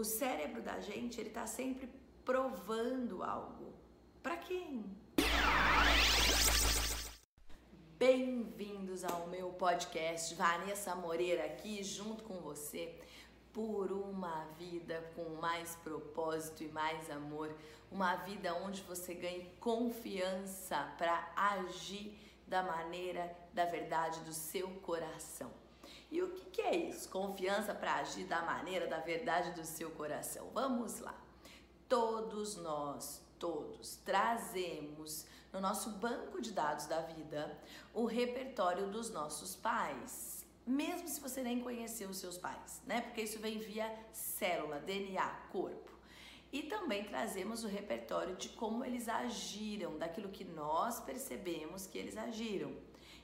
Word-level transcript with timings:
O 0.00 0.04
cérebro 0.04 0.62
da 0.62 0.80
gente, 0.80 1.20
ele 1.20 1.28
tá 1.28 1.46
sempre 1.46 1.86
provando 2.24 3.22
algo. 3.22 3.74
Para 4.22 4.38
quem? 4.38 4.82
Bem-vindos 7.98 9.04
ao 9.04 9.26
meu 9.26 9.50
podcast. 9.50 10.34
Vanessa 10.34 10.94
Moreira 10.94 11.44
aqui 11.44 11.84
junto 11.84 12.24
com 12.24 12.40
você 12.40 12.98
por 13.52 13.92
uma 13.92 14.46
vida 14.58 15.04
com 15.14 15.34
mais 15.34 15.76
propósito 15.84 16.62
e 16.62 16.68
mais 16.68 17.10
amor, 17.10 17.54
uma 17.92 18.16
vida 18.16 18.54
onde 18.54 18.80
você 18.80 19.12
ganhe 19.12 19.52
confiança 19.60 20.94
para 20.96 21.30
agir 21.36 22.18
da 22.46 22.62
maneira 22.62 23.36
da 23.52 23.66
verdade 23.66 24.18
do 24.20 24.32
seu 24.32 24.70
coração. 24.80 25.52
E 26.10 26.20
o 26.22 26.30
que, 26.30 26.44
que 26.50 26.62
é 26.62 26.76
isso? 26.76 27.08
Confiança 27.08 27.72
para 27.72 27.96
agir 27.96 28.24
da 28.24 28.42
maneira 28.42 28.86
da 28.86 28.98
verdade 28.98 29.52
do 29.52 29.64
seu 29.64 29.90
coração. 29.92 30.50
Vamos 30.52 30.98
lá. 30.98 31.14
Todos 31.88 32.56
nós, 32.56 33.22
todos, 33.38 33.96
trazemos 34.04 35.26
no 35.52 35.60
nosso 35.60 35.90
banco 35.92 36.40
de 36.40 36.52
dados 36.52 36.86
da 36.86 37.00
vida 37.00 37.58
o 37.94 38.04
repertório 38.06 38.88
dos 38.88 39.10
nossos 39.10 39.54
pais. 39.54 40.44
Mesmo 40.66 41.08
se 41.08 41.20
você 41.20 41.42
nem 41.42 41.60
conheceu 41.60 42.08
os 42.10 42.18
seus 42.18 42.36
pais, 42.36 42.82
né? 42.86 43.00
Porque 43.00 43.22
isso 43.22 43.38
vem 43.38 43.58
via 43.58 43.92
célula, 44.12 44.78
DNA, 44.80 45.26
corpo. 45.50 45.90
E 46.52 46.64
também 46.64 47.04
trazemos 47.04 47.62
o 47.62 47.68
repertório 47.68 48.34
de 48.36 48.48
como 48.50 48.84
eles 48.84 49.08
agiram, 49.08 49.96
daquilo 49.96 50.28
que 50.28 50.44
nós 50.44 50.98
percebemos 50.98 51.86
que 51.86 51.96
eles 51.96 52.16
agiram 52.16 52.76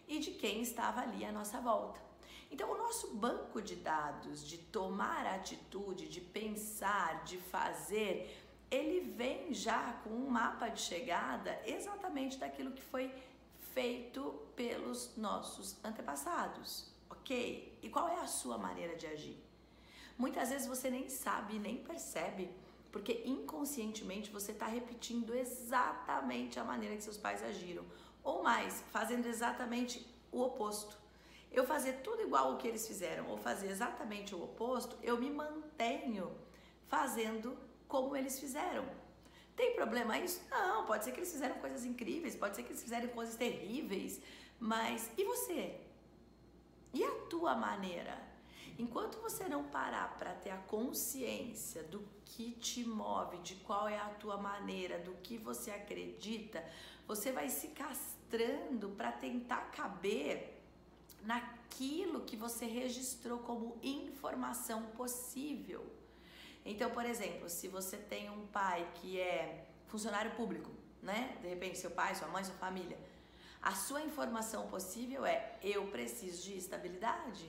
e 0.07 0.21
de 0.21 0.31
quem 0.33 0.63
estava 0.63 1.01
ali 1.01 1.25
à 1.25 1.33
nossa 1.33 1.61
volta. 1.61 2.06
Então, 2.51 2.71
o 2.71 2.79
nosso 2.79 3.15
banco 3.15 3.61
de 3.61 3.77
dados 3.77 4.47
de 4.47 4.59
tomar 4.59 5.27
atitude, 5.27 6.09
de 6.09 6.21
pensar, 6.21 7.25
de 7.25 7.39
fazer, 7.39 8.47
ele 8.71 9.01
vem 9.01 9.53
já 9.53 9.95
com 10.05 10.11
um 10.11 10.29
mapa 10.31 10.69
de 10.69 10.81
chegada 10.81 11.61
exatamente 11.65 12.39
daquilo 12.39 12.73
que 12.73 12.83
foi 12.83 13.13
feito 13.75 14.35
pelos 14.55 15.17
nossos 15.17 15.77
antepassados, 15.85 16.91
ok? 17.11 17.79
E 17.83 17.89
qual 17.89 18.09
é 18.09 18.21
a 18.21 18.27
sua 18.27 18.57
maneira 18.57 18.97
de 18.97 19.07
agir? 19.07 19.37
Muitas 20.17 20.49
vezes 20.49 20.67
você 20.67 20.89
nem 20.89 21.11
sabe, 21.11 21.59
nem 21.59 21.77
percebe, 21.77 22.51
porque 22.91 23.23
inconscientemente 23.27 24.31
você 24.31 24.53
está 24.53 24.67
repetindo 24.67 25.35
exatamente 25.35 26.59
a 26.59 26.65
maneira 26.65 26.97
que 26.97 27.03
seus 27.03 27.19
pais 27.19 27.43
agiram, 27.43 27.85
ou 28.25 28.43
mais, 28.43 28.83
fazendo 28.91 29.27
exatamente 29.27 30.07
o 30.33 30.41
oposto. 30.41 30.97
Eu 31.57 31.65
fazer 31.65 31.95
tudo 32.05 32.21
igual 32.21 32.53
o 32.53 32.59
que 32.59 32.69
eles 32.69 32.87
fizeram, 32.87 33.31
ou 33.31 33.39
fazer 33.39 33.69
exatamente 33.71 34.35
o 34.35 34.45
oposto, 34.45 34.95
eu 35.03 35.17
me 35.17 35.31
mantenho 35.31 36.31
fazendo 36.87 37.57
como 37.89 38.15
eles 38.15 38.39
fizeram. 38.39 38.85
Tem 39.57 39.75
problema 39.75 40.19
isso? 40.19 40.43
Não, 40.51 40.85
pode 40.85 41.05
ser 41.05 41.13
que 41.13 41.21
eles 41.21 41.33
fizeram 41.33 41.55
coisas 41.55 41.83
incríveis, 41.83 42.37
pode 42.37 42.55
ser 42.55 42.63
que 42.63 42.69
eles 42.73 42.83
fizeram 42.83 43.09
coisas 43.09 43.37
terríveis, 43.37 44.21
mas 44.61 45.11
e 45.17 45.25
você? 45.25 45.81
E 46.93 47.03
a 47.03 47.13
tua 47.31 47.55
maneira? 47.55 48.21
Enquanto 48.79 49.19
você 49.23 49.49
não 49.49 49.65
parar 49.65 50.19
para 50.19 50.35
ter 50.35 50.51
a 50.51 50.59
consciência 50.59 51.83
do 51.85 52.07
que 52.27 52.53
te 52.53 52.85
move, 52.85 53.39
de 53.39 53.55
qual 53.55 53.89
é 53.89 53.97
a 53.97 54.11
tua 54.11 54.37
maneira, 54.37 54.99
do 54.99 55.15
que 55.23 55.39
você 55.39 55.71
acredita, 55.71 56.63
você 57.07 57.33
vai 57.33 57.49
se 57.49 57.69
castrando 57.69 58.91
para 58.91 59.11
tentar 59.11 59.71
caber 59.71 60.56
naquilo 61.27 62.21
que 62.21 62.37
você 62.37 62.65
registrou 62.65 63.39
como 63.41 63.77
informação 63.83 64.83
possível. 65.01 65.85
Então, 66.65 66.91
por 66.91 67.05
exemplo, 67.05 67.49
se 67.49 67.69
você 67.69 67.97
tem 67.97 68.31
um 68.31 68.47
pai 68.47 68.89
que 68.95 69.21
é 69.21 69.67
funcionário 69.87 70.33
público, 70.33 70.71
né? 71.03 71.37
De 71.41 71.49
repente, 71.49 71.79
seu 71.79 71.91
pai, 71.91 72.15
sua 72.15 72.29
mãe, 72.29 72.43
sua 72.43 72.55
família. 72.55 72.99
A 73.63 73.73
sua 73.73 74.03
informação 74.03 74.69
possível 74.69 75.25
é: 75.25 75.59
eu 75.63 75.87
preciso 75.89 76.43
de 76.45 76.57
estabilidade, 76.57 77.49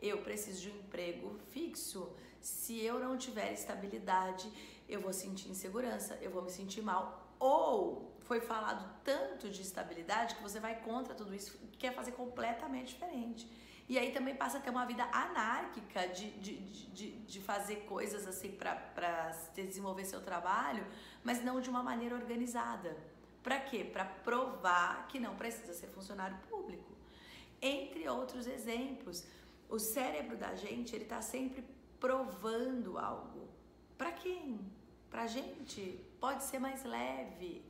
eu 0.00 0.18
preciso 0.18 0.60
de 0.62 0.70
um 0.70 0.78
emprego 0.78 1.38
fixo. 1.52 2.10
Se 2.40 2.78
eu 2.80 2.98
não 2.98 3.16
tiver 3.16 3.52
estabilidade, 3.52 4.50
eu 4.88 5.00
vou 5.00 5.12
sentir 5.12 5.50
insegurança, 5.50 6.18
eu 6.22 6.30
vou 6.30 6.42
me 6.42 6.50
sentir 6.50 6.82
mal. 6.82 7.34
Ou 7.38 8.17
foi 8.28 8.40
falado 8.42 8.84
tanto 9.02 9.48
de 9.48 9.62
estabilidade 9.62 10.34
que 10.36 10.42
você 10.42 10.60
vai 10.60 10.74
contra 10.82 11.14
tudo 11.14 11.34
isso 11.34 11.58
quer 11.78 11.94
fazer 11.94 12.12
completamente 12.12 12.88
diferente. 12.94 13.50
E 13.88 13.98
aí 13.98 14.12
também 14.12 14.36
passa 14.36 14.58
a 14.58 14.60
ter 14.60 14.68
uma 14.68 14.84
vida 14.84 15.04
anárquica 15.10 16.06
de, 16.08 16.30
de, 16.32 16.58
de, 16.98 17.10
de 17.20 17.40
fazer 17.40 17.76
coisas 17.86 18.28
assim 18.28 18.50
para 18.50 19.32
desenvolver 19.54 20.04
seu 20.04 20.20
trabalho, 20.20 20.86
mas 21.24 21.42
não 21.42 21.58
de 21.58 21.70
uma 21.70 21.82
maneira 21.82 22.14
organizada. 22.14 22.94
Para 23.42 23.58
quê? 23.60 23.82
Para 23.82 24.04
provar 24.04 25.08
que 25.08 25.18
não 25.18 25.34
precisa 25.36 25.72
ser 25.72 25.86
funcionário 25.86 26.36
público. 26.50 26.92
Entre 27.62 28.06
outros 28.08 28.46
exemplos, 28.46 29.24
o 29.70 29.78
cérebro 29.78 30.36
da 30.36 30.54
gente 30.54 30.94
ele 30.94 31.04
está 31.04 31.22
sempre 31.22 31.64
provando 31.98 32.98
algo. 32.98 33.48
Para 33.96 34.12
quem? 34.12 34.60
Para 35.08 35.26
gente. 35.26 36.04
Pode 36.20 36.44
ser 36.44 36.58
mais 36.58 36.84
leve. 36.84 37.64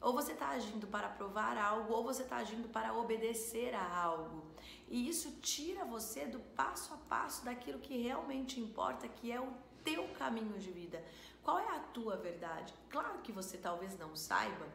Ou 0.00 0.12
você 0.12 0.32
está 0.32 0.50
agindo 0.50 0.86
para 0.86 1.08
provar 1.08 1.56
algo, 1.56 1.92
ou 1.92 2.04
você 2.04 2.22
está 2.22 2.36
agindo 2.36 2.68
para 2.68 2.94
obedecer 2.94 3.74
a 3.74 3.98
algo. 3.98 4.44
E 4.88 5.08
isso 5.08 5.40
tira 5.40 5.84
você 5.84 6.26
do 6.26 6.38
passo 6.38 6.94
a 6.94 6.96
passo 6.96 7.44
daquilo 7.44 7.78
que 7.78 7.96
realmente 7.96 8.60
importa, 8.60 9.08
que 9.08 9.32
é 9.32 9.40
o 9.40 9.52
teu 9.82 10.06
caminho 10.18 10.58
de 10.58 10.70
vida. 10.70 11.02
Qual 11.42 11.58
é 11.58 11.76
a 11.76 11.80
tua 11.80 12.16
verdade? 12.16 12.74
Claro 12.90 13.20
que 13.20 13.32
você 13.32 13.56
talvez 13.56 13.96
não 13.98 14.14
saiba, 14.16 14.66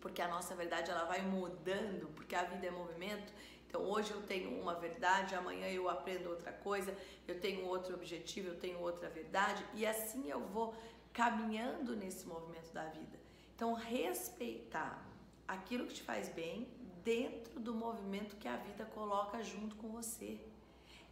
porque 0.00 0.20
a 0.20 0.28
nossa 0.28 0.54
verdade 0.54 0.90
ela 0.90 1.04
vai 1.04 1.22
mudando, 1.22 2.08
porque 2.14 2.34
a 2.34 2.42
vida 2.42 2.66
é 2.66 2.70
movimento. 2.70 3.32
Então 3.66 3.82
hoje 3.82 4.12
eu 4.12 4.22
tenho 4.22 4.60
uma 4.60 4.74
verdade, 4.74 5.34
amanhã 5.34 5.66
eu 5.68 5.88
aprendo 5.88 6.30
outra 6.30 6.52
coisa, 6.52 6.96
eu 7.26 7.40
tenho 7.40 7.66
outro 7.66 7.94
objetivo, 7.94 8.48
eu 8.48 8.58
tenho 8.58 8.78
outra 8.80 9.08
verdade, 9.08 9.64
e 9.74 9.84
assim 9.84 10.30
eu 10.30 10.40
vou 10.40 10.74
caminhando 11.12 11.96
nesse 11.96 12.26
movimento 12.26 12.72
da 12.72 12.84
vida. 12.86 13.23
Então, 13.54 13.72
respeitar 13.74 15.04
aquilo 15.46 15.86
que 15.86 15.94
te 15.94 16.02
faz 16.02 16.28
bem 16.28 16.68
dentro 17.04 17.60
do 17.60 17.74
movimento 17.74 18.36
que 18.36 18.48
a 18.48 18.56
vida 18.56 18.84
coloca 18.86 19.42
junto 19.42 19.76
com 19.76 19.88
você. 19.88 20.40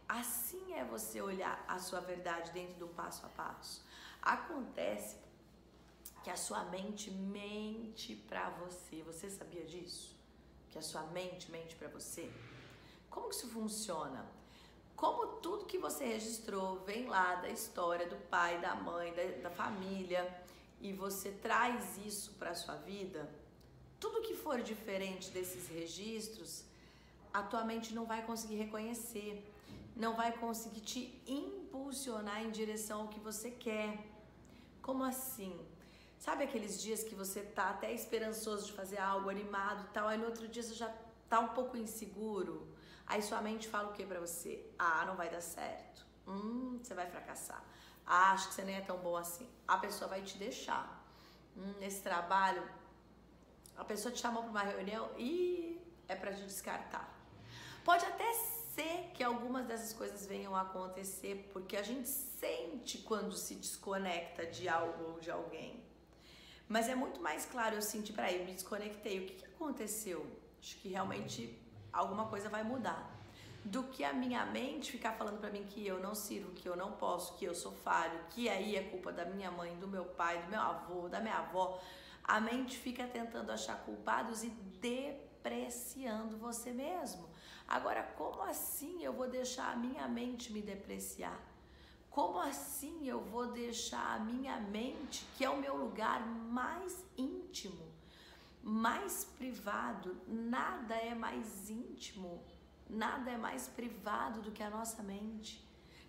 Assim 0.07 0.73
é 0.73 0.83
você 0.83 1.21
olhar 1.21 1.63
a 1.67 1.79
sua 1.79 1.99
verdade 1.99 2.51
dentro 2.51 2.75
do 2.75 2.87
passo 2.87 3.25
a 3.25 3.29
passo. 3.29 3.85
Acontece 4.21 5.17
que 6.23 6.29
a 6.29 6.35
sua 6.35 6.63
mente 6.65 7.11
mente 7.11 8.15
para 8.15 8.49
você. 8.49 9.01
Você 9.03 9.29
sabia 9.29 9.65
disso? 9.65 10.15
Que 10.69 10.77
a 10.77 10.81
sua 10.81 11.03
mente 11.03 11.51
mente 11.51 11.75
para 11.75 11.87
você? 11.87 12.31
Como 13.09 13.29
que 13.29 13.35
isso 13.35 13.49
funciona? 13.49 14.25
Como 14.95 15.37
tudo 15.37 15.65
que 15.65 15.77
você 15.77 16.05
registrou 16.05 16.79
vem 16.79 17.07
lá 17.07 17.35
da 17.35 17.49
história 17.49 18.07
do 18.07 18.15
pai, 18.27 18.59
da 18.59 18.75
mãe, 18.75 19.13
da, 19.13 19.49
da 19.49 19.49
família, 19.49 20.23
e 20.83 20.91
você 20.91 21.31
traz 21.31 21.97
isso 22.05 22.33
para 22.33 22.51
a 22.51 22.55
sua 22.55 22.75
vida, 22.75 23.21
tudo 24.01 24.21
que 24.21 24.35
for 24.35 24.61
diferente 24.61 25.31
desses 25.31 25.69
registros, 25.69 26.65
a 27.33 27.41
tua 27.41 27.63
mente 27.63 27.95
não 27.95 28.05
vai 28.05 28.21
conseguir 28.29 28.55
reconhecer, 28.55 29.31
não 29.95 30.13
vai 30.13 30.33
conseguir 30.33 30.81
te 30.81 31.01
impulsionar 31.25 32.43
em 32.43 32.51
direção 32.51 33.01
ao 33.01 33.07
que 33.07 33.19
você 33.19 33.49
quer. 33.49 33.97
Como 34.81 35.05
assim? 35.05 35.57
Sabe 36.19 36.43
aqueles 36.43 36.81
dias 36.81 37.01
que 37.01 37.15
você 37.15 37.41
tá 37.41 37.69
até 37.69 37.93
esperançoso 37.93 38.65
de 38.65 38.73
fazer 38.73 38.99
algo, 38.99 39.29
animado 39.29 39.85
e 39.85 39.93
tal, 39.93 40.09
aí 40.09 40.17
no 40.17 40.25
outro 40.25 40.49
dia 40.49 40.63
você 40.63 40.73
já 40.73 40.93
tá 41.29 41.39
um 41.39 41.49
pouco 41.59 41.77
inseguro? 41.77 42.67
Aí 43.07 43.21
sua 43.21 43.41
mente 43.41 43.69
fala 43.69 43.89
o 43.89 43.93
que 43.93 44.05
para 44.05 44.19
você? 44.19 44.65
Ah, 44.77 45.05
não 45.05 45.15
vai 45.15 45.29
dar 45.29 45.41
certo. 45.41 46.05
Hum, 46.27 46.79
você 46.81 46.93
vai 46.93 47.09
fracassar. 47.09 47.63
Ah, 48.05 48.31
acho 48.33 48.49
que 48.49 48.53
você 48.53 48.63
nem 48.63 48.75
é 48.75 48.81
tão 48.81 48.97
bom 48.97 49.15
assim. 49.15 49.47
A 49.67 49.77
pessoa 49.77 50.09
vai 50.09 50.21
te 50.21 50.37
deixar. 50.37 51.03
Hum, 51.55 51.73
nesse 51.79 52.01
trabalho, 52.01 52.63
a 53.77 53.85
pessoa 53.85 54.11
te 54.13 54.19
chamou 54.19 54.43
para 54.43 54.51
uma 54.51 54.63
reunião 54.63 55.09
e 55.17 55.81
é 56.07 56.15
para 56.15 56.33
te 56.33 56.43
descartar. 56.43 57.09
Pode 57.83 58.05
até 58.05 58.31
ser 58.73 59.11
que 59.13 59.23
algumas 59.23 59.65
dessas 59.65 59.93
coisas 59.93 60.25
venham 60.25 60.55
a 60.55 60.61
acontecer 60.61 61.49
porque 61.53 61.77
a 61.77 61.83
gente 61.83 62.07
sente 62.07 62.97
quando 62.99 63.35
se 63.35 63.55
desconecta 63.55 64.45
de 64.45 64.67
algo 64.67 65.11
ou 65.11 65.19
de 65.19 65.29
alguém. 65.29 65.83
Mas 66.67 66.87
é 66.87 66.95
muito 66.95 67.21
mais 67.21 67.45
claro 67.45 67.75
eu 67.75 67.81
sentir, 67.81 68.13
peraí, 68.13 68.43
me 68.45 68.53
desconectei, 68.53 69.19
o 69.19 69.25
que, 69.27 69.35
que 69.35 69.45
aconteceu? 69.45 70.25
Acho 70.59 70.77
que 70.77 70.89
realmente 70.89 71.59
alguma 71.91 72.27
coisa 72.27 72.49
vai 72.49 72.63
mudar 72.63 73.13
do 73.63 73.83
que 73.83 74.03
a 74.03 74.11
minha 74.11 74.45
mente 74.45 74.91
ficar 74.91 75.13
falando 75.13 75.39
para 75.39 75.49
mim 75.49 75.63
que 75.63 75.85
eu 75.85 75.99
não 75.99 76.13
sirvo, 76.13 76.51
que 76.51 76.67
eu 76.67 76.75
não 76.75 76.91
posso, 76.93 77.37
que 77.37 77.45
eu 77.45 77.55
sou 77.55 77.71
falho, 77.71 78.19
que 78.29 78.49
aí 78.49 78.75
é 78.75 78.83
culpa 78.83 79.11
da 79.11 79.25
minha 79.25 79.49
mãe, 79.49 79.75
do 79.77 79.87
meu 79.87 80.05
pai, 80.05 80.41
do 80.43 80.49
meu 80.49 80.59
avô, 80.59 81.07
da 81.07 81.19
minha 81.19 81.37
avó. 81.37 81.79
A 82.23 82.39
mente 82.39 82.77
fica 82.77 83.07
tentando 83.07 83.51
achar 83.51 83.77
culpados 83.83 84.43
e 84.43 84.49
depreciando 84.49 86.37
você 86.37 86.71
mesmo. 86.71 87.29
Agora, 87.67 88.03
como 88.03 88.41
assim 88.43 89.03
eu 89.03 89.13
vou 89.13 89.29
deixar 89.29 89.71
a 89.71 89.75
minha 89.75 90.07
mente 90.07 90.51
me 90.51 90.61
depreciar? 90.61 91.39
Como 92.09 92.39
assim 92.39 93.07
eu 93.07 93.21
vou 93.21 93.47
deixar 93.47 94.15
a 94.15 94.19
minha 94.19 94.59
mente, 94.59 95.25
que 95.35 95.43
é 95.43 95.49
o 95.49 95.57
meu 95.57 95.75
lugar 95.75 96.23
mais 96.27 97.03
íntimo, 97.17 97.91
mais 98.61 99.25
privado? 99.37 100.15
Nada 100.27 100.95
é 100.95 101.15
mais 101.15 101.69
íntimo, 101.69 102.43
nada 102.93 103.31
é 103.31 103.37
mais 103.37 103.67
privado 103.67 104.41
do 104.41 104.51
que 104.51 104.63
a 104.63 104.69
nossa 104.69 105.01
mente. 105.03 105.63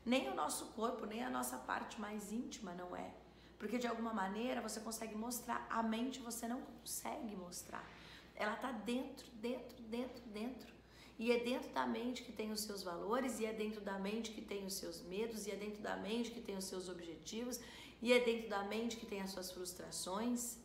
Nem 0.04 0.28
o 0.30 0.34
nosso 0.34 0.66
corpo, 0.72 1.06
nem 1.06 1.24
a 1.24 1.30
nossa 1.30 1.56
parte 1.56 2.00
mais 2.00 2.30
íntima 2.30 2.74
não 2.74 2.94
é. 2.94 3.10
Porque 3.58 3.78
de 3.78 3.86
alguma 3.86 4.12
maneira 4.12 4.60
você 4.60 4.80
consegue 4.80 5.14
mostrar, 5.16 5.66
a 5.70 5.82
mente 5.82 6.20
você 6.20 6.46
não 6.46 6.60
consegue 6.60 7.34
mostrar. 7.34 7.88
Ela 8.34 8.56
tá 8.56 8.70
dentro, 8.72 9.26
dentro, 9.34 9.82
dentro, 9.84 10.22
dentro. 10.26 10.74
E 11.18 11.30
é 11.30 11.38
dentro 11.38 11.70
da 11.72 11.86
mente 11.86 12.22
que 12.22 12.32
tem 12.32 12.50
os 12.50 12.60
seus 12.60 12.82
valores, 12.82 13.38
e 13.38 13.46
é 13.46 13.52
dentro 13.52 13.80
da 13.80 13.98
mente 13.98 14.32
que 14.32 14.42
tem 14.42 14.66
os 14.66 14.74
seus 14.74 15.00
medos, 15.02 15.46
e 15.46 15.52
é 15.52 15.56
dentro 15.56 15.80
da 15.80 15.96
mente 15.96 16.32
que 16.32 16.40
tem 16.40 16.56
os 16.56 16.64
seus 16.64 16.88
objetivos, 16.88 17.60
e 18.02 18.12
é 18.12 18.18
dentro 18.18 18.48
da 18.50 18.64
mente 18.64 18.96
que 18.96 19.06
tem 19.06 19.20
as 19.20 19.30
suas 19.30 19.50
frustrações. 19.50 20.58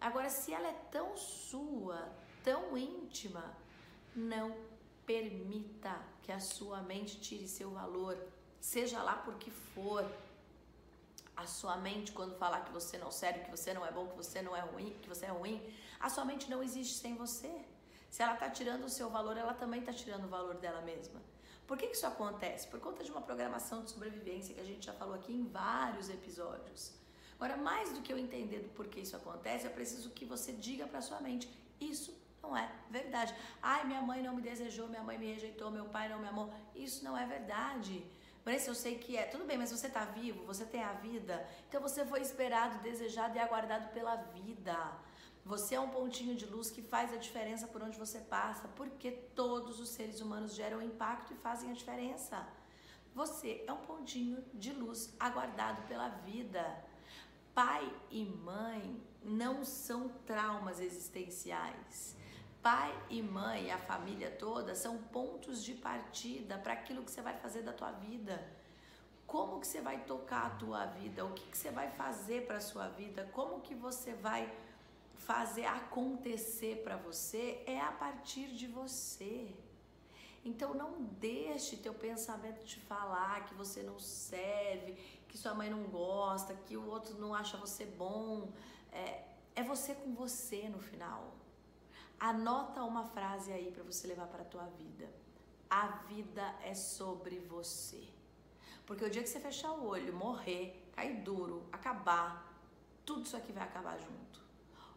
Agora, 0.00 0.30
se 0.30 0.54
ela 0.54 0.68
é 0.68 0.80
tão 0.92 1.16
sua, 1.16 2.08
tão 2.44 2.78
íntima, 2.78 3.56
não 4.14 4.56
permita 5.08 5.94
que 6.22 6.30
a 6.30 6.38
sua 6.38 6.82
mente 6.82 7.18
tire 7.18 7.48
seu 7.48 7.70
valor, 7.70 8.14
seja 8.60 9.02
lá 9.02 9.14
por 9.16 9.34
que 9.42 9.50
for 9.50 10.04
a 11.34 11.46
sua 11.46 11.76
mente 11.78 12.12
quando 12.12 12.36
falar 12.36 12.60
que 12.66 12.72
você 12.72 12.98
não 12.98 13.10
serve, 13.10 13.44
que 13.46 13.50
você 13.50 13.72
não 13.72 13.86
é 13.86 13.90
bom, 13.90 14.06
que 14.08 14.16
você 14.16 14.42
não 14.42 14.54
é 14.54 14.60
ruim, 14.60 14.90
que 15.00 15.08
você 15.08 15.24
é 15.24 15.30
ruim, 15.30 15.56
a 15.98 16.10
sua 16.10 16.26
mente 16.26 16.50
não 16.50 16.62
existe 16.62 16.96
sem 16.98 17.14
você. 17.16 17.52
Se 18.10 18.22
ela 18.22 18.34
está 18.34 18.50
tirando 18.50 18.84
o 18.84 18.88
seu 18.90 19.08
valor, 19.08 19.36
ela 19.38 19.54
também 19.54 19.80
está 19.80 19.94
tirando 19.94 20.24
o 20.24 20.28
valor 20.28 20.56
dela 20.56 20.82
mesma. 20.82 21.20
Por 21.66 21.78
que, 21.78 21.86
que 21.86 21.96
isso 21.96 22.06
acontece? 22.06 22.68
Por 22.68 22.80
conta 22.80 23.02
de 23.02 23.10
uma 23.10 23.22
programação 23.22 23.82
de 23.82 23.90
sobrevivência 23.90 24.54
que 24.54 24.60
a 24.60 24.64
gente 24.64 24.84
já 24.84 24.92
falou 24.92 25.14
aqui 25.14 25.32
em 25.32 25.46
vários 25.46 26.10
episódios. 26.10 26.92
Agora, 27.36 27.56
mais 27.56 27.92
do 27.94 28.02
que 28.02 28.12
eu 28.12 28.18
entender 28.18 28.60
do 28.60 28.68
porquê 28.70 29.00
isso 29.00 29.16
acontece, 29.16 29.64
eu 29.64 29.70
preciso 29.70 30.10
que 30.10 30.26
você 30.26 30.52
diga 30.52 30.86
para 30.86 31.00
sua 31.00 31.20
mente: 31.20 31.48
isso 31.80 32.12
não 32.42 32.56
é 32.56 32.70
verdade. 32.90 33.34
Ai, 33.62 33.84
minha 33.84 34.02
mãe 34.02 34.22
não 34.22 34.34
me 34.34 34.42
desejou, 34.42 34.88
minha 34.88 35.02
mãe 35.02 35.18
me 35.18 35.32
rejeitou, 35.32 35.70
meu 35.70 35.86
pai 35.86 36.08
não 36.08 36.18
me 36.18 36.28
amou. 36.28 36.52
Isso 36.74 37.04
não 37.04 37.16
é 37.16 37.26
verdade. 37.26 38.04
Vanessa, 38.44 38.70
eu 38.70 38.74
sei 38.74 38.96
que 38.96 39.16
é. 39.16 39.24
Tudo 39.24 39.44
bem, 39.44 39.58
mas 39.58 39.70
você 39.70 39.88
está 39.88 40.04
vivo, 40.04 40.44
você 40.44 40.64
tem 40.64 40.82
a 40.82 40.92
vida. 40.92 41.46
Então 41.68 41.80
você 41.80 42.04
foi 42.04 42.20
esperado, 42.20 42.78
desejado 42.78 43.36
e 43.36 43.38
aguardado 43.38 43.88
pela 43.88 44.16
vida. 44.16 44.76
Você 45.44 45.74
é 45.74 45.80
um 45.80 45.88
pontinho 45.88 46.34
de 46.34 46.46
luz 46.46 46.70
que 46.70 46.82
faz 46.82 47.12
a 47.12 47.16
diferença 47.16 47.66
por 47.66 47.82
onde 47.82 47.98
você 47.98 48.20
passa, 48.20 48.68
porque 48.68 49.10
todos 49.10 49.80
os 49.80 49.88
seres 49.88 50.20
humanos 50.20 50.54
geram 50.54 50.82
impacto 50.82 51.32
e 51.32 51.36
fazem 51.36 51.70
a 51.70 51.74
diferença. 51.74 52.46
Você 53.14 53.64
é 53.66 53.72
um 53.72 53.78
pontinho 53.78 54.44
de 54.54 54.72
luz 54.72 55.14
aguardado 55.18 55.82
pela 55.82 56.08
vida. 56.08 56.84
Pai 57.54 57.90
e 58.10 58.24
mãe 58.24 59.02
não 59.24 59.64
são 59.64 60.08
traumas 60.26 60.80
existenciais. 60.80 62.17
Pai 62.62 62.92
e 63.08 63.22
mãe, 63.22 63.70
a 63.70 63.78
família 63.78 64.30
toda, 64.30 64.74
são 64.74 64.98
pontos 64.98 65.62
de 65.62 65.74
partida 65.74 66.58
para 66.58 66.72
aquilo 66.72 67.04
que 67.04 67.10
você 67.10 67.22
vai 67.22 67.36
fazer 67.36 67.62
da 67.62 67.72
tua 67.72 67.92
vida. 67.92 68.44
Como 69.26 69.60
que 69.60 69.66
você 69.66 69.80
vai 69.80 70.04
tocar 70.04 70.46
a 70.46 70.50
tua 70.50 70.86
vida? 70.86 71.24
O 71.24 71.32
que, 71.32 71.46
que 71.46 71.56
você 71.56 71.70
vai 71.70 71.90
fazer 71.90 72.46
para 72.46 72.56
a 72.56 72.60
sua 72.60 72.88
vida? 72.88 73.28
Como 73.32 73.60
que 73.60 73.74
você 73.74 74.12
vai 74.14 74.52
fazer 75.14 75.66
acontecer 75.66 76.82
para 76.82 76.96
você? 76.96 77.62
É 77.66 77.80
a 77.80 77.92
partir 77.92 78.48
de 78.48 78.66
você. 78.66 79.54
Então 80.44 80.74
não 80.74 81.02
deixe 81.20 81.76
teu 81.76 81.92
pensamento 81.92 82.64
te 82.64 82.80
falar 82.80 83.44
que 83.44 83.54
você 83.54 83.82
não 83.82 83.98
serve, 83.98 84.92
que 85.28 85.36
sua 85.36 85.54
mãe 85.54 85.68
não 85.68 85.84
gosta, 85.84 86.54
que 86.54 86.76
o 86.76 86.88
outro 86.88 87.18
não 87.18 87.34
acha 87.34 87.56
você 87.56 87.84
bom. 87.84 88.50
É, 88.90 89.24
é 89.54 89.62
você 89.62 89.94
com 89.94 90.14
você 90.14 90.68
no 90.68 90.80
final. 90.80 91.37
Anota 92.18 92.82
uma 92.82 93.04
frase 93.04 93.52
aí 93.52 93.70
para 93.70 93.84
você 93.84 94.06
levar 94.08 94.26
para 94.26 94.42
a 94.42 94.46
tua 94.46 94.64
vida. 94.64 95.08
A 95.70 95.86
vida 96.08 96.54
é 96.64 96.74
sobre 96.74 97.38
você. 97.38 98.08
Porque 98.84 99.04
o 99.04 99.10
dia 99.10 99.22
que 99.22 99.28
você 99.28 99.38
fechar 99.38 99.72
o 99.72 99.86
olho, 99.86 100.12
morrer, 100.12 100.88
cair 100.92 101.22
duro, 101.22 101.68
acabar, 101.70 102.48
tudo 103.04 103.22
isso 103.22 103.36
aqui 103.36 103.52
vai 103.52 103.62
acabar 103.62 103.98
junto. 103.98 104.40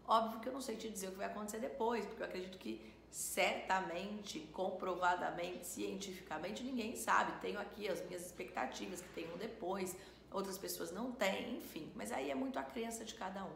Óbvio 0.07 0.39
que 0.39 0.49
eu 0.49 0.53
não 0.53 0.61
sei 0.61 0.77
te 0.77 0.89
dizer 0.89 1.09
o 1.09 1.11
que 1.11 1.17
vai 1.17 1.27
acontecer 1.27 1.59
depois, 1.59 2.05
porque 2.05 2.23
eu 2.23 2.27
acredito 2.27 2.57
que 2.57 2.91
certamente, 3.11 4.39
comprovadamente, 4.53 5.67
cientificamente, 5.67 6.63
ninguém 6.63 6.95
sabe. 6.95 7.39
Tenho 7.41 7.59
aqui 7.59 7.87
as 7.87 8.03
minhas 8.05 8.25
expectativas 8.25 9.01
que 9.01 9.29
um 9.33 9.37
depois, 9.37 9.95
outras 10.31 10.57
pessoas 10.57 10.91
não 10.91 11.11
têm, 11.11 11.57
enfim. 11.57 11.91
Mas 11.95 12.11
aí 12.11 12.31
é 12.31 12.35
muito 12.35 12.57
a 12.57 12.63
crença 12.63 13.05
de 13.05 13.13
cada 13.13 13.43
um. 13.43 13.55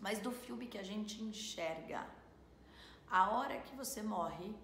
Mas 0.00 0.20
do 0.20 0.30
filme 0.30 0.66
que 0.66 0.78
a 0.78 0.82
gente 0.82 1.22
enxerga, 1.22 2.06
a 3.12 3.30
hora 3.30 3.58
que 3.58 3.76
você 3.76 4.02
morre, 4.02 4.54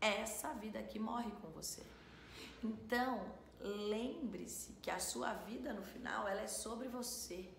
essa 0.00 0.54
vida 0.54 0.78
aqui 0.78 0.96
morre 0.96 1.32
com 1.42 1.48
você. 1.48 1.82
Então, 2.62 3.20
lembre-se 3.60 4.74
que 4.74 4.92
a 4.92 5.00
sua 5.00 5.32
vida 5.32 5.72
no 5.72 5.82
final, 5.82 6.28
ela 6.28 6.42
é 6.42 6.46
sobre 6.46 6.86
você. 6.86 7.50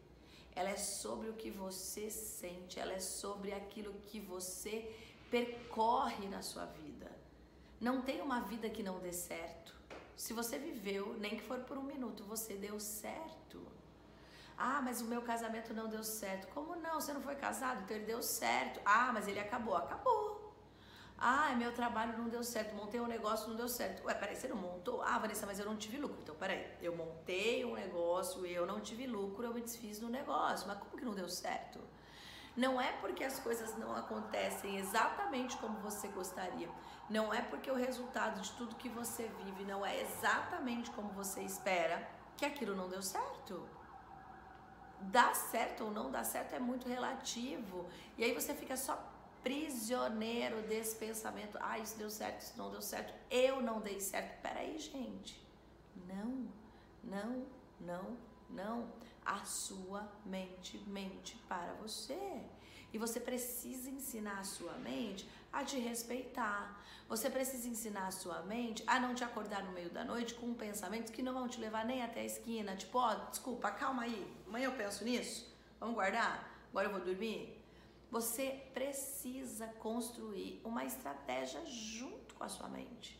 Ela 0.55 0.69
é 0.69 0.77
sobre 0.77 1.29
o 1.29 1.33
que 1.33 1.51
você 1.51 2.09
sente, 2.09 2.79
ela 2.79 2.93
é 2.93 2.99
sobre 2.99 3.51
aquilo 3.53 3.93
que 4.07 4.21
você 4.21 4.75
percorre 5.29 6.27
na 6.29 6.41
sua 6.41 6.65
vida. 6.65 7.11
Não 7.79 8.01
tem 8.01 8.21
uma 8.21 8.39
vida 8.39 8.69
que 8.69 8.81
não 8.81 8.99
dê 8.99 9.11
certo. 9.11 9.75
Se 10.15 10.33
você 10.33 10.57
viveu, 10.57 11.13
nem 11.19 11.35
que 11.37 11.43
for 11.43 11.59
por 11.59 11.77
um 11.77 11.83
minuto, 11.83 12.23
você 12.23 12.55
deu 12.55 12.79
certo. 12.79 13.61
Ah, 14.57 14.81
mas 14.81 15.01
o 15.01 15.05
meu 15.05 15.21
casamento 15.21 15.73
não 15.73 15.87
deu 15.87 16.03
certo. 16.03 16.47
Como 16.53 16.75
não? 16.77 16.99
Você 16.99 17.13
não 17.13 17.21
foi 17.21 17.35
casado? 17.35 17.83
Então 17.83 17.95
ele 17.95 18.05
deu 18.05 18.23
certo. 18.23 18.81
Ah, 18.83 19.11
mas 19.13 19.27
ele 19.27 19.39
acabou. 19.39 19.75
Acabou. 19.75 20.26
Ah, 21.19 21.51
meu 21.55 21.73
trabalho 21.73 22.15
não 22.15 22.29
deu 22.29 22.43
certo, 22.43 22.75
montei 22.75 22.99
um 22.99 23.07
negócio, 23.07 23.49
não 23.49 23.55
deu 23.55 23.67
certo. 23.67 24.05
Ué, 24.05 24.13
peraí, 24.13 24.35
você 24.35 24.47
não 24.47 24.55
montou? 24.55 25.01
Ah, 25.01 25.17
Vanessa, 25.17 25.47
mas 25.47 25.59
eu 25.59 25.65
não 25.65 25.75
tive 25.75 25.97
lucro. 25.97 26.19
Então, 26.21 26.35
peraí, 26.35 26.67
eu 26.79 26.95
montei 26.95 27.65
um 27.65 27.73
negócio, 27.73 28.45
eu 28.45 28.67
não 28.67 28.79
tive 28.79 29.07
lucro, 29.07 29.43
eu 29.45 29.53
me 29.53 29.61
desfiz 29.61 29.99
do 29.99 30.09
negócio. 30.09 30.67
Mas 30.67 30.77
como 30.77 30.95
que 30.95 31.03
não 31.03 31.15
deu 31.15 31.27
certo? 31.27 31.79
Não 32.55 32.79
é 32.79 32.91
porque 32.93 33.23
as 33.23 33.39
coisas 33.39 33.75
não 33.77 33.95
acontecem 33.95 34.77
exatamente 34.77 35.57
como 35.57 35.79
você 35.79 36.07
gostaria. 36.07 36.69
Não 37.09 37.33
é 37.33 37.41
porque 37.41 37.69
o 37.71 37.75
resultado 37.75 38.39
de 38.41 38.51
tudo 38.51 38.75
que 38.75 38.89
você 38.89 39.31
vive 39.43 39.63
não 39.63 39.83
é 39.83 40.01
exatamente 40.01 40.91
como 40.91 41.09
você 41.09 41.41
espera 41.41 42.07
que 42.35 42.45
aquilo 42.45 42.75
não 42.75 42.89
deu 42.89 43.01
certo. 43.01 43.67
Dar 44.99 45.35
certo 45.35 45.85
ou 45.85 45.91
não 45.91 46.11
dar 46.11 46.23
certo 46.23 46.53
é 46.53 46.59
muito 46.59 46.87
relativo. 46.87 47.87
E 48.17 48.23
aí 48.23 48.33
você 48.33 48.53
fica 48.53 48.77
só 48.77 49.16
prisioneiro 49.43 50.61
desse 50.63 50.95
pensamento. 50.95 51.57
Ah, 51.61 51.79
isso 51.79 51.97
deu 51.97 52.09
certo, 52.09 52.41
isso 52.41 52.57
não 52.57 52.69
deu 52.69 52.81
certo, 52.81 53.13
eu 53.29 53.61
não 53.61 53.79
dei 53.79 53.99
certo. 53.99 54.41
Peraí, 54.41 54.77
gente. 54.77 55.45
Não, 56.07 56.47
não, 57.03 57.45
não, 57.79 58.17
não. 58.49 58.91
A 59.25 59.43
sua 59.43 60.09
mente 60.25 60.77
mente 60.87 61.35
para 61.49 61.73
você. 61.73 62.41
E 62.93 62.97
você 62.97 63.19
precisa 63.19 63.89
ensinar 63.89 64.39
a 64.39 64.43
sua 64.43 64.73
mente 64.73 65.29
a 65.51 65.63
te 65.63 65.77
respeitar. 65.77 66.81
Você 67.09 67.29
precisa 67.29 67.67
ensinar 67.67 68.07
a 68.07 68.11
sua 68.11 68.41
mente 68.43 68.83
a 68.87 68.99
não 68.99 69.13
te 69.13 69.23
acordar 69.23 69.63
no 69.63 69.71
meio 69.71 69.89
da 69.89 70.03
noite 70.03 70.33
com 70.33 70.53
pensamentos 70.53 71.11
que 71.11 71.21
não 71.21 71.33
vão 71.33 71.47
te 71.47 71.59
levar 71.59 71.85
nem 71.85 72.01
até 72.01 72.21
a 72.21 72.25
esquina. 72.25 72.75
Tipo, 72.75 72.99
ó, 72.99 73.13
oh, 73.13 73.29
desculpa, 73.29 73.71
calma 73.71 74.03
aí. 74.03 74.33
Amanhã 74.47 74.65
eu 74.65 74.77
penso 74.77 75.03
nisso. 75.03 75.53
Vamos 75.79 75.95
guardar? 75.95 76.49
Agora 76.69 76.87
eu 76.87 76.91
vou 76.91 77.01
dormir? 77.01 77.56
Você 78.09 78.63
precisa 78.73 79.67
construir 79.79 80.61
uma 80.63 80.85
estratégia 80.85 81.63
junto 81.65 82.35
com 82.35 82.43
a 82.43 82.49
sua 82.49 82.69
mente. 82.69 83.19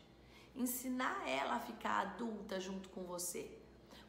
Ensinar 0.55 1.27
ela 1.27 1.55
a 1.55 1.59
ficar 1.59 1.99
adulta 1.99 2.59
junto 2.59 2.89
com 2.89 3.03
você. 3.03 3.51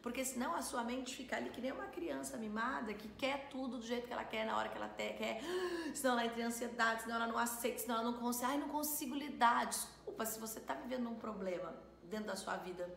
Porque 0.00 0.24
senão 0.24 0.54
a 0.54 0.62
sua 0.62 0.84
mente 0.84 1.16
fica 1.16 1.36
ali 1.36 1.50
que 1.50 1.60
nem 1.60 1.72
uma 1.72 1.86
criança 1.86 2.36
mimada 2.36 2.94
que 2.94 3.08
quer 3.08 3.48
tudo 3.48 3.78
do 3.78 3.86
jeito 3.86 4.06
que 4.06 4.12
ela 4.12 4.24
quer, 4.24 4.46
na 4.46 4.56
hora 4.56 4.68
que 4.68 4.76
ela 4.76 4.88
quer. 4.88 5.40
Senão 5.92 6.12
ela 6.14 6.24
entra 6.24 6.40
em 6.40 6.44
ansiedade, 6.44 7.02
senão 7.02 7.16
ela 7.16 7.26
não 7.26 7.36
aceita, 7.36 7.78
senão 7.78 7.96
ela 7.96 8.10
não 8.12 8.18
consegue. 8.18 8.52
Ai, 8.52 8.58
não 8.58 8.68
consigo 8.68 9.14
lidar. 9.14 9.66
Desculpa, 9.66 10.24
se 10.24 10.38
você 10.38 10.60
está 10.60 10.74
vivendo 10.74 11.08
um 11.10 11.16
problema 11.16 11.74
dentro 12.04 12.26
da 12.26 12.36
sua 12.36 12.56
vida, 12.56 12.88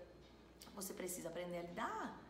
você 0.76 0.94
precisa 0.94 1.30
aprender 1.30 1.58
a 1.58 1.62
lidar. 1.64 2.22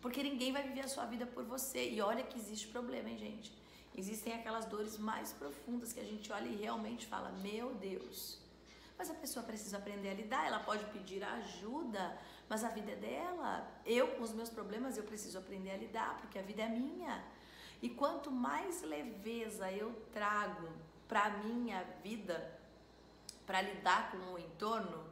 Porque 0.00 0.22
ninguém 0.22 0.52
vai 0.52 0.62
viver 0.62 0.80
a 0.80 0.88
sua 0.88 1.06
vida 1.06 1.24
por 1.24 1.44
você. 1.44 1.88
E 1.88 2.00
olha 2.00 2.24
que 2.24 2.36
existe 2.36 2.66
problema, 2.68 3.08
hein, 3.08 3.18
gente? 3.18 3.52
Existem 3.98 4.32
aquelas 4.32 4.64
dores 4.64 4.96
mais 4.96 5.32
profundas 5.32 5.92
que 5.92 5.98
a 5.98 6.04
gente 6.04 6.30
olha 6.32 6.46
e 6.46 6.54
realmente 6.54 7.04
fala: 7.04 7.32
Meu 7.32 7.74
Deus. 7.74 8.40
Mas 8.96 9.10
a 9.10 9.14
pessoa 9.14 9.44
precisa 9.44 9.76
aprender 9.76 10.10
a 10.10 10.14
lidar, 10.14 10.46
ela 10.46 10.60
pode 10.60 10.84
pedir 10.86 11.22
ajuda, 11.24 12.16
mas 12.48 12.62
a 12.62 12.68
vida 12.68 12.92
é 12.92 12.96
dela. 12.96 13.52
Eu, 13.84 14.06
com 14.14 14.22
os 14.22 14.32
meus 14.32 14.50
problemas, 14.50 14.96
eu 14.96 15.02
preciso 15.02 15.36
aprender 15.38 15.72
a 15.72 15.76
lidar, 15.76 16.16
porque 16.20 16.38
a 16.38 16.42
vida 16.42 16.62
é 16.62 16.68
minha. 16.68 17.24
E 17.82 17.88
quanto 17.88 18.30
mais 18.30 18.82
leveza 18.82 19.70
eu 19.72 19.92
trago 20.12 20.68
para 21.08 21.30
minha 21.30 21.82
vida, 22.02 22.36
para 23.46 23.62
lidar 23.62 24.12
com 24.12 24.18
o 24.34 24.38
entorno, 24.38 25.06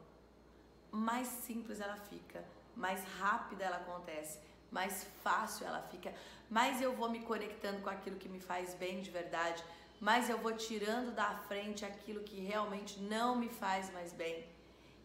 mais 0.93 1.27
simples 1.27 1.81
ela 1.81 1.97
fica, 1.97 2.45
mais 2.77 3.03
rápida 3.19 3.65
ela 3.65 3.79
acontece, 3.79 4.39
mais 4.71 5.05
fácil 5.23 5.67
ela 5.67 5.83
fica, 5.83 6.13
mais 6.51 6.81
eu 6.81 6.95
vou 6.95 7.11
me 7.11 7.21
conectando 7.21 7.81
com 7.81 7.91
aquilo 7.91 8.17
que 8.17 8.29
me 8.29 8.41
faz 8.41 8.75
bem 8.75 9.01
de 9.01 9.11
verdade, 9.11 9.63
mais 10.01 10.29
eu 10.29 10.39
vou 10.39 10.53
tirando 10.53 11.15
da 11.15 11.35
frente 11.49 11.85
aquilo 11.85 12.23
que 12.23 12.41
realmente 12.41 13.01
não 13.01 13.37
me 13.37 13.49
faz 13.49 13.91
mais 13.93 14.13
bem. 14.13 14.47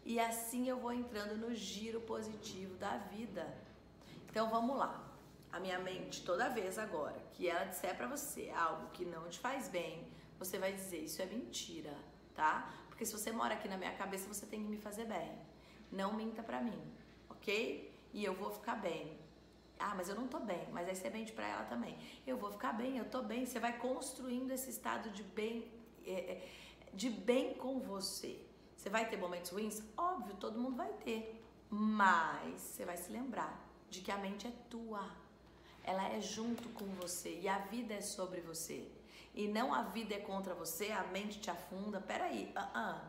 E 0.03 0.19
assim 0.19 0.67
eu 0.67 0.77
vou 0.77 0.91
entrando 0.91 1.37
no 1.37 1.53
giro 1.53 2.01
positivo 2.01 2.75
da 2.75 2.97
vida. 2.97 3.47
Então 4.29 4.49
vamos 4.49 4.77
lá. 4.77 5.07
A 5.51 5.59
minha 5.59 5.79
mente, 5.79 6.23
toda 6.23 6.49
vez 6.49 6.77
agora 6.77 7.19
que 7.33 7.47
ela 7.47 7.65
disser 7.65 7.95
para 7.95 8.07
você 8.07 8.51
algo 8.55 8.89
que 8.91 9.05
não 9.05 9.27
te 9.27 9.39
faz 9.39 9.67
bem, 9.67 10.07
você 10.39 10.57
vai 10.57 10.71
dizer: 10.73 10.99
Isso 10.99 11.21
é 11.21 11.25
mentira, 11.25 11.93
tá? 12.33 12.73
Porque 12.87 13.05
se 13.05 13.11
você 13.11 13.31
mora 13.31 13.53
aqui 13.53 13.67
na 13.67 13.77
minha 13.77 13.91
cabeça, 13.93 14.27
você 14.27 14.45
tem 14.45 14.61
que 14.61 14.69
me 14.69 14.77
fazer 14.77 15.05
bem. 15.05 15.31
Não 15.91 16.13
minta 16.13 16.41
pra 16.41 16.61
mim, 16.61 16.81
ok? 17.29 17.93
E 18.13 18.23
eu 18.23 18.33
vou 18.33 18.51
ficar 18.51 18.75
bem. 18.75 19.19
Ah, 19.81 19.95
mas 19.95 20.07
eu 20.07 20.15
não 20.15 20.27
tô 20.27 20.39
bem. 20.39 20.67
Mas 20.71 20.87
aí 20.87 20.95
você 20.95 21.09
mente 21.09 21.33
pra 21.33 21.47
ela 21.47 21.63
também. 21.65 21.97
Eu 22.25 22.37
vou 22.37 22.51
ficar 22.51 22.73
bem, 22.73 22.97
eu 22.97 23.05
tô 23.05 23.23
bem. 23.23 23.45
Você 23.45 23.59
vai 23.59 23.77
construindo 23.77 24.51
esse 24.51 24.69
estado 24.69 25.09
de 25.09 25.23
bem, 25.23 25.71
é, 26.05 26.11
é, 26.11 26.49
de 26.93 27.09
bem 27.09 27.55
com 27.55 27.79
você. 27.79 28.39
Você 28.77 28.89
vai 28.89 29.09
ter 29.09 29.17
momentos 29.17 29.49
ruins? 29.51 29.81
Óbvio, 29.97 30.35
todo 30.35 30.59
mundo 30.59 30.77
vai 30.77 30.91
ter. 31.05 31.43
Mas 31.69 32.61
você 32.61 32.85
vai 32.85 32.97
se 32.97 33.11
lembrar 33.11 33.59
de 33.89 34.01
que 34.01 34.11
a 34.11 34.17
mente 34.17 34.47
é 34.47 34.51
tua. 34.69 35.09
Ela 35.83 36.09
é 36.09 36.21
junto 36.21 36.69
com 36.69 36.85
você 36.95 37.39
e 37.39 37.47
a 37.47 37.57
vida 37.57 37.95
é 37.95 38.01
sobre 38.01 38.41
você. 38.41 38.87
E 39.33 39.47
não 39.47 39.73
a 39.73 39.83
vida 39.83 40.13
é 40.13 40.19
contra 40.19 40.53
você, 40.53 40.91
a 40.91 41.03
mente 41.05 41.39
te 41.39 41.49
afunda. 41.49 41.99
Peraí, 41.99 42.53
uh 42.55 42.77
-uh. 42.77 43.01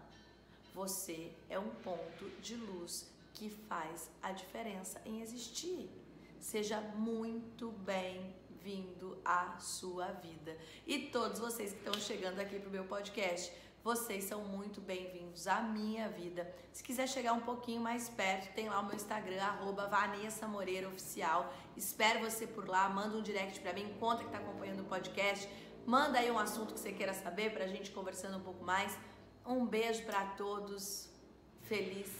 você 0.75 1.33
é 1.50 1.59
um 1.59 1.69
ponto 1.69 2.31
de 2.41 2.55
luz 2.55 3.11
que 3.35 3.50
faz 3.50 4.11
a 4.23 4.33
diferença 4.33 5.02
em 5.05 5.21
existir. 5.21 6.01
Seja 6.42 6.80
muito 6.96 7.70
bem-vindo 7.70 9.16
à 9.25 9.61
sua 9.61 10.08
vida. 10.08 10.58
E 10.84 10.99
todos 10.99 11.38
vocês 11.38 11.70
que 11.72 11.78
estão 11.78 11.94
chegando 11.94 12.40
aqui 12.40 12.58
para 12.58 12.68
o 12.68 12.72
meu 12.72 12.84
podcast, 12.84 13.52
vocês 13.84 14.25
são 14.25 14.42
muito 14.42 14.80
bem-vindos 14.80 15.46
à 15.46 15.62
minha 15.62 16.08
vida. 16.08 16.52
Se 16.72 16.82
quiser 16.82 17.08
chegar 17.08 17.32
um 17.32 17.42
pouquinho 17.42 17.80
mais 17.80 18.08
perto, 18.08 18.52
tem 18.56 18.68
lá 18.68 18.80
o 18.80 18.84
meu 18.84 18.96
Instagram, 18.96 19.40
arroba 19.40 19.87
Vanessa 19.87 20.49
Moreira 20.49 20.88
Oficial. 20.88 21.54
Espero 21.76 22.18
você 22.18 22.44
por 22.44 22.68
lá, 22.68 22.88
manda 22.88 23.16
um 23.16 23.22
direct 23.22 23.61
para 23.61 23.72
mim, 23.72 23.94
conta 24.00 24.25
que 24.25 24.26
está 24.26 24.38
acompanhando 24.38 24.80
o 24.80 24.87
podcast, 24.87 25.49
manda 25.87 26.18
aí 26.18 26.28
um 26.28 26.40
assunto 26.40 26.75
que 26.75 26.80
você 26.80 26.92
queira 26.92 27.14
saber 27.14 27.52
para 27.52 27.66
a 27.66 27.68
gente 27.68 27.92
conversando 27.92 28.38
um 28.38 28.42
pouco 28.42 28.64
mais. 28.64 28.99
Um 29.46 29.64
beijo 29.64 30.04
para 30.04 30.26
todos, 30.30 31.08
feliz 31.61 32.11